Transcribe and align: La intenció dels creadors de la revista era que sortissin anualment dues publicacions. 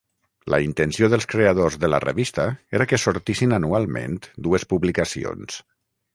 La 0.51 0.59
intenció 0.67 1.09
dels 1.13 1.27
creadors 1.33 1.77
de 1.83 1.89
la 1.95 1.99
revista 2.05 2.47
era 2.79 2.89
que 2.93 2.99
sortissin 3.05 3.55
anualment 3.59 4.19
dues 4.49 4.69
publicacions. 4.75 5.63